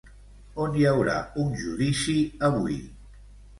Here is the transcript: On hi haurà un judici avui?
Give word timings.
On 0.63 0.77
hi 0.79 0.87
haurà 0.91 1.17
un 1.45 1.53
judici 1.61 2.17
avui? 2.51 2.83